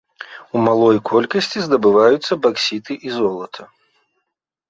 У 0.55 0.61
малой 0.67 0.95
колькасці 1.09 1.59
здабываюцца 1.65 2.33
баксіты 2.45 2.93
і 3.09 3.13
золата. 3.17 3.61